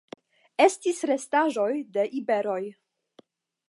[0.65, 1.69] Estis restaĵoj
[1.99, 2.61] de iberoj.